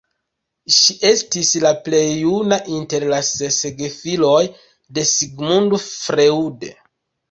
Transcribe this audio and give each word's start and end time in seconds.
Ŝi 0.77 0.95
estis 1.09 1.51
la 1.65 1.73
plej 1.89 2.01
juna 2.23 2.59
inter 2.79 3.07
la 3.13 3.21
ses 3.31 3.61
gefiloj 3.85 4.43
de 4.97 5.09
Sigmund 5.15 5.83
Freud. 5.89 6.73